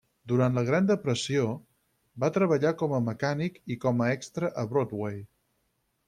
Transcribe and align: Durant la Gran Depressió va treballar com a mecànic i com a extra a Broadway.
Durant 0.29 0.55
la 0.59 0.61
Gran 0.67 0.85
Depressió 0.91 1.41
va 2.23 2.29
treballar 2.37 2.71
com 2.79 2.95
a 2.97 3.01
mecànic 3.09 3.59
i 3.75 3.77
com 3.83 4.01
a 4.05 4.11
extra 4.15 4.49
a 4.63 4.63
Broadway. 4.73 5.21